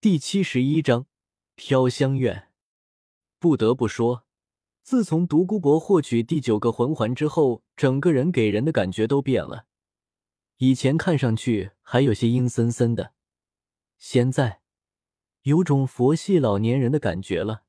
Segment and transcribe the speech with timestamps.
[0.00, 1.06] 第七十一章
[1.56, 2.52] 飘香院。
[3.40, 4.24] 不得不说，
[4.80, 9.66] 自从独孤博获取第九个魂环之后，整个人给人的感觉都变了。
[10.58, 13.12] 以前看上去还有些阴森森的，
[13.98, 14.60] 现在
[15.42, 17.64] 有种佛系老年人的感觉了。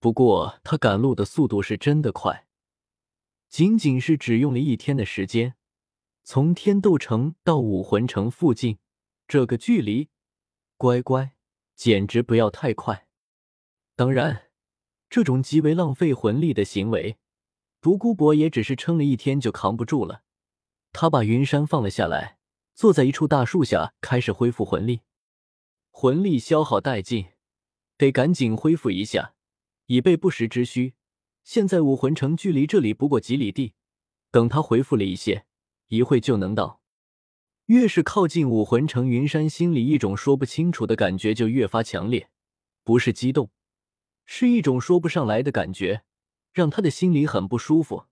[0.00, 2.46] 不过他赶路的速度是真的快，
[3.50, 5.56] 仅仅是只用了一天的时间，
[6.22, 8.78] 从天斗城到武魂城附近
[9.28, 10.08] 这个距离，
[10.78, 11.33] 乖乖，
[11.74, 13.06] 简直不要太快。
[13.96, 14.50] 当然，
[15.08, 17.18] 这种极为浪费魂力的行为，
[17.80, 20.22] 独孤博也只是撑了一天就扛不住了。
[20.92, 22.38] 他把云山放了下来，
[22.74, 25.00] 坐在一处大树下，开始恢复魂力。
[25.90, 27.26] 魂力消耗殆尽，
[27.96, 29.34] 得赶紧恢复一下，
[29.86, 30.94] 以备不时之需。
[31.42, 33.74] 现在武魂城距离这里不过几里地，
[34.30, 35.44] 等他恢复了一些，
[35.88, 36.80] 一会就能到。
[37.66, 42.28] 越是靠近武魂城，云山心里一种说不清楚的感觉就越发强烈，
[42.82, 43.50] 不是激动，
[44.26, 46.04] 是一种说不上来的感觉，
[46.52, 48.04] 让他的心里很不舒服。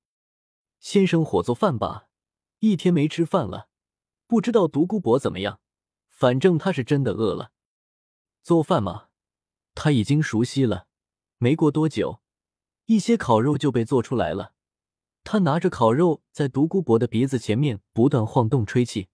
[0.80, 2.08] 先生，火做饭吧。
[2.60, 3.68] 一天没吃饭了，
[4.26, 5.60] 不知道独孤博怎么样。
[6.08, 7.52] 反正他是真的饿了。
[8.42, 9.08] 做饭嘛，
[9.74, 10.86] 他已经熟悉了。
[11.38, 12.22] 没过多久，
[12.86, 14.54] 一些烤肉就被做出来了。
[15.24, 19.08] 他拿着烤肉在独孤博的鼻子前面不断晃动吹气，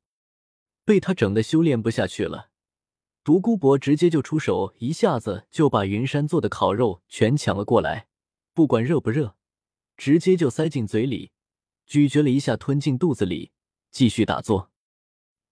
[0.89, 2.49] 被他整的修炼不下去了。
[3.23, 8.09] 独孤博直接就出手，一下子就把云山做的烤肉全抢了过来，
[8.55, 9.37] 不管热不热，
[9.99, 11.31] 直接就塞进嘴里。
[11.85, 13.53] 咀嚼了一下，吞进肚子里，
[13.91, 14.71] 继续打坐。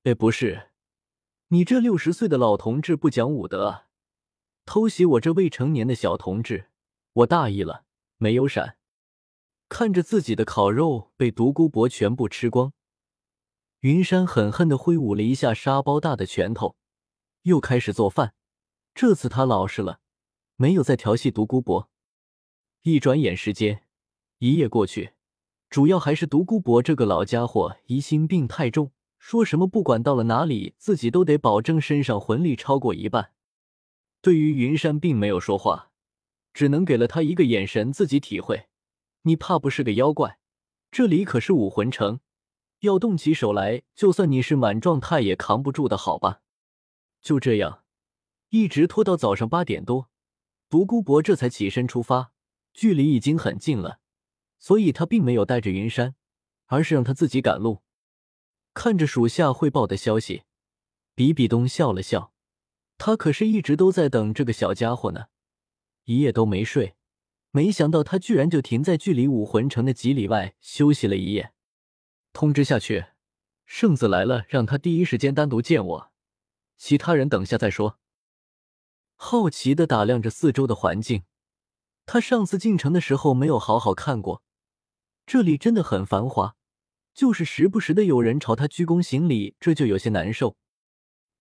[0.05, 0.71] 哎，不是，
[1.49, 3.89] 你这六十岁的老同志不讲武德啊！
[4.65, 6.71] 偷袭我这未成年的小同志，
[7.13, 7.85] 我大意了，
[8.17, 8.79] 没有闪。
[9.69, 12.73] 看着自己的烤肉被独孤博全部吃光，
[13.81, 16.77] 云山狠狠的挥舞了一下沙包大的拳头，
[17.43, 18.35] 又开始做饭。
[18.95, 20.01] 这次他老实了，
[20.57, 21.91] 没有再调戏独孤博。
[22.83, 23.85] 一转眼时间，
[24.39, 25.13] 一夜过去。
[25.69, 33.33] 主要还是独孤博这个老家伙疑心病太重，说什么不管到了哪里，自己都得保证身上魂力超过一半。
[34.23, 35.91] 对于云山，并没有说话，
[36.55, 38.69] 只能给了他一个眼神，自己体会。
[39.23, 40.39] 你怕不是个妖怪？
[40.91, 42.21] 这里可是武魂城，
[42.81, 46.41] 要动起手来，就算你是满状态也扛不住的，好吧？
[47.21, 47.85] 就这样，
[48.51, 50.09] 一直拖到早上八点多，
[50.69, 52.33] 独孤博这才起身出发，
[52.73, 54.01] 距离已经很近了。
[54.59, 56.15] 所以他并没有带着云山，
[56.67, 57.83] 而是让他自己赶路。
[58.75, 60.43] 看着属下汇报的消息，
[61.15, 62.33] 比比东笑了笑。
[62.99, 65.27] 他可是一直都在等这个小家伙呢，
[66.05, 66.95] 一夜都没睡。
[67.51, 71.53] 没想到他居然就停在距离武魂城的几里外休息了一夜。
[72.37, 73.07] 通知下去，
[73.65, 76.13] 圣子来了，让他第一时间单独见我，
[76.77, 77.99] 其他人等下再说。
[79.15, 81.23] 好奇的打量着四周的环境，
[82.05, 84.43] 他上次进城的时候没有好好看过。
[85.25, 86.57] 这里真的很繁华，
[87.15, 90.59] 就是时不时的有人朝他鞠躬行礼，这就有些难受。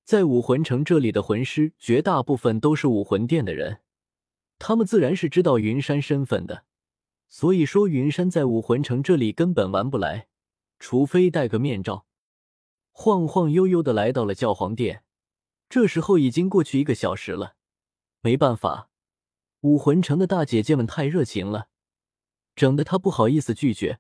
[0.06, 3.82] 在武魂城这里的魂师绝大部分都是武魂殿的人，
[4.58, 6.64] 他们自然是知道云山身份的。
[7.28, 10.30] 所以说，云山在武魂城这里根本玩不来，
[10.88, 12.06] 除非戴个面罩。
[12.92, 15.04] 晃晃悠悠的来到了教皇殿，
[15.68, 17.56] 这时候已经过去一个小时了。
[18.22, 18.92] 没办法，
[19.62, 21.70] 武魂城的大姐姐们太热情了。
[22.56, 23.98] 整得他不好意思拒绝，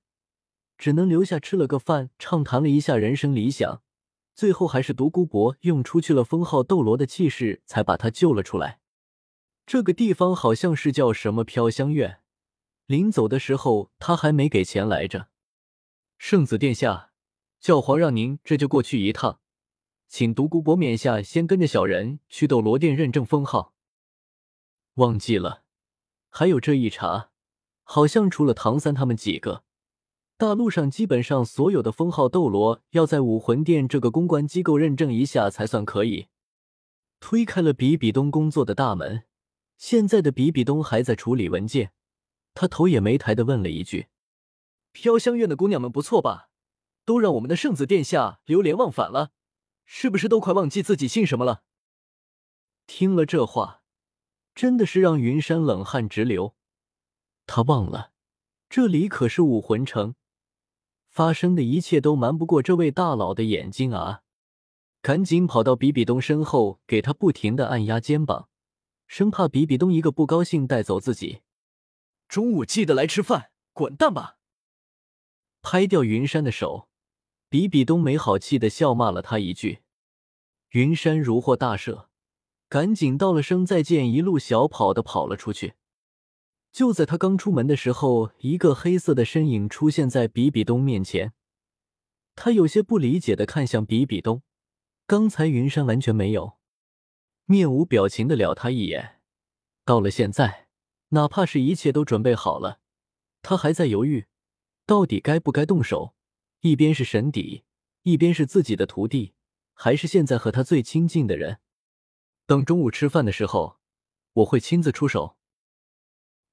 [0.78, 3.82] 只能留下吃了个饭，畅谈了一下人生理想。
[4.36, 8.80] 最后还是独孤博用出去了封号斗罗的气势，才把他救了出来。
[9.66, 12.20] 这个地方好像是叫什么飘香院。
[12.86, 15.30] 临走的时候他还没给钱来着。
[16.18, 17.12] 圣子殿下，
[17.60, 19.40] 教皇让您这就过去一趟，
[20.08, 23.74] 请独孤博冕下先跟着小人去斗罗殿认证封号。
[24.96, 25.64] 忘记了，
[26.30, 27.32] 还有这一茬。
[27.88, 29.64] 好像除了唐三他们几个，
[30.38, 36.28] 大陆上基本上所有的封号斗罗要在武魂殿这个公关机构认证一下才算可以。
[37.20, 39.26] 推开了比比东工作的大门，
[39.78, 41.92] 现在的比比东还在处理文件，
[42.56, 44.08] 他头也没抬的问了一句
[44.96, 46.50] ：“飘香院的姑娘们不错吧？
[47.04, 49.32] 都让我们的圣子殿下流连忘返了，
[49.84, 51.64] 是不是都快忘记自己姓什么了？”
[52.88, 53.82] 听了这话，
[54.56, 56.56] 真的是让云山冷汗直流。
[57.46, 58.12] 他忘了，
[58.70, 60.16] 这里可是武魂城，
[61.10, 64.22] 发生的一切都瞒不过这位大佬的眼睛啊！
[65.02, 68.48] 赶紧跑到比比东身后，给他不停的按压肩膀，
[69.08, 71.42] 生怕比比东一个不高兴带走自己。
[72.30, 74.38] 中午记得来吃饭，滚蛋吧！
[75.68, 76.88] 拍掉云山的手，
[77.50, 79.80] 比比东没好气的笑骂了他一句。
[80.74, 82.06] 云山如获大赦，
[82.70, 85.74] 赶紧道了声再见，一路小跑的跑了出去。
[86.72, 91.34] 就在他刚出门的时候，一个黑色的身影出现在比比东面前。
[92.36, 94.44] 他有些不理解的看向比比东，
[95.08, 96.60] 刚才云山完全没有
[97.46, 99.20] 面无表情的了他一眼。
[99.84, 100.68] 到了现在，
[101.10, 102.82] 哪怕是一切都准备好了，
[103.42, 104.28] 他还在犹豫，
[104.86, 106.16] 到底该不该动手。
[106.62, 107.64] 一边是神邸，
[108.04, 109.34] 一边是自己的徒弟，
[109.74, 111.60] 还是现在和他最亲近的人。
[112.48, 113.78] 等中午吃饭的时候，
[114.34, 115.38] 我会亲自出手。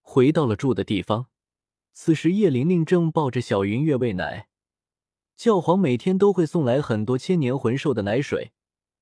[0.00, 1.28] 回到了住的地方，
[1.92, 4.48] 此时叶玲玲正抱着小云月喂奶。
[5.34, 8.52] 教皇每天都会送来很多千年魂兽的奶水，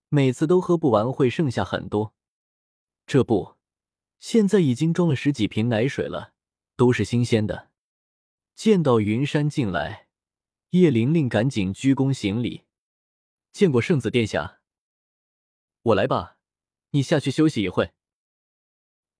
[0.08, 2.14] 每次都喝不完，会剩下很多。
[3.06, 3.56] 这不，
[4.20, 6.34] 现在已经装了十几瓶奶水了，
[6.76, 7.69] 都是新鲜的。
[8.60, 10.06] 见到云山进来，
[10.72, 12.64] 叶玲玲赶紧鞠躬行礼
[13.52, 14.60] ：“见过圣子殿下。
[15.80, 16.36] ”“我来吧，
[16.90, 17.92] 你下去休息一会。”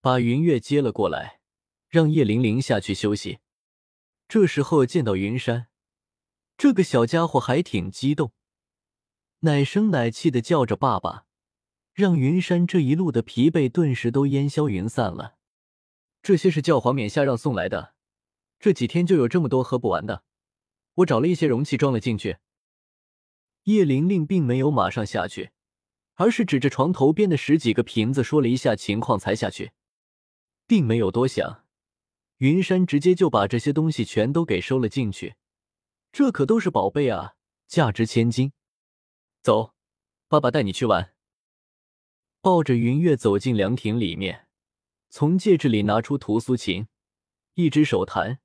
[0.03, 1.41] 把云月接了过来。
[1.89, 3.39] 让叶玲玲下去休息。
[4.29, 5.69] 这时候见到云山，
[6.59, 8.35] 这个小家伙还挺激动，
[9.39, 11.25] 奶声奶气的叫着爸爸，
[11.95, 15.39] 让云山这一路的疲惫顿时都烟消云散了。
[16.23, 17.95] 这些是教皇冕下让送来的，
[18.61, 20.23] 这几天就有这么多喝不完的，
[20.97, 22.37] 我找了一些容器装了进去。
[23.65, 25.51] 叶玲玲并没有马上下去，
[26.15, 29.73] 而是指着床头边的十几个瓶子说了一下情况才下去，
[30.67, 31.65] 并没有多想。
[32.37, 35.37] 云山直接就把这些东西全都给收了进去，
[36.13, 37.37] 这可都是宝贝啊，
[37.67, 38.53] 价值千金。
[39.43, 39.75] 走，
[40.29, 41.15] 爸爸带你去玩。
[42.43, 44.49] 抱着云月走进凉亭里面，
[45.09, 46.89] 从戒指里拿出屠苏琴，
[47.55, 48.41] 一只手弹，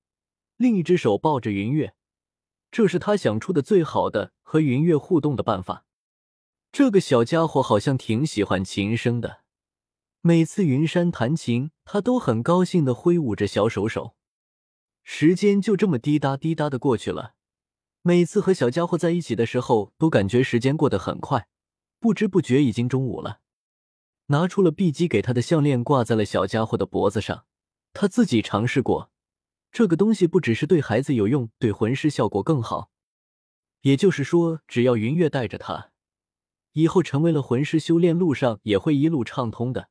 [0.58, 1.96] 另一只手抱着云月，
[2.72, 5.86] 这是他想出的最好的和云月互动的办法。
[6.72, 9.42] 这个小家伙好像挺喜欢琴声的。
[10.22, 14.16] 每次云山弹琴，他都很高兴的挥舞着小手手。
[15.04, 17.36] 时间就这么滴答滴答的过去了。
[18.02, 21.48] 每次和小家伙在一起的时候，都感觉时间过得很快，
[22.00, 23.40] 不知不觉已经中午了。
[24.28, 27.46] 拿出了碧姬给他的项链，挂在了小家伙的脖子上。
[27.94, 29.12] 他自己尝试过，
[29.76, 32.92] 这个东西不只是对孩子有用，对魂师效果更好。
[33.82, 35.92] 也就是说，只要云月带着他，
[36.72, 39.90] 以后成为了魂师，修炼路上也会一路畅通的。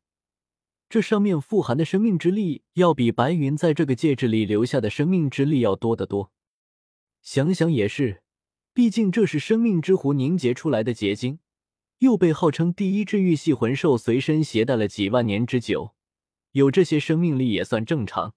[0.88, 6.32] 这上面富含的生命之力，要比白云在这个戒指里留下的生命之力要多得多。
[7.20, 8.22] 想想也是，
[8.72, 11.40] 毕竟这是生命之湖凝结出来的结晶，
[11.98, 15.94] 又被号称第一治愈系魂兽随身携带了几万年之久，
[16.52, 18.34] 有这些生命力也算正常。